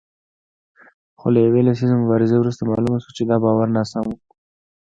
[1.19, 4.17] خو له یوې لسیزې مبارزې وروسته معلومه شوه چې دا باور ناسم و